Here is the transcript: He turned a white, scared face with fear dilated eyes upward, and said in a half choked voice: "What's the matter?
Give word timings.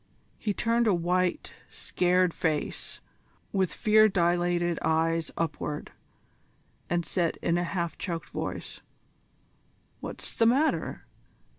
He 0.39 0.51
turned 0.51 0.87
a 0.87 0.95
white, 0.95 1.53
scared 1.69 2.33
face 2.33 3.01
with 3.53 3.71
fear 3.71 4.09
dilated 4.09 4.79
eyes 4.81 5.29
upward, 5.37 5.91
and 6.89 7.05
said 7.05 7.37
in 7.43 7.55
a 7.55 7.63
half 7.63 7.99
choked 7.99 8.31
voice: 8.31 8.81
"What's 9.99 10.33
the 10.33 10.47
matter? 10.47 11.05